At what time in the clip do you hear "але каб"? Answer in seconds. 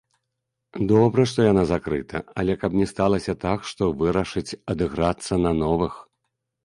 2.43-2.71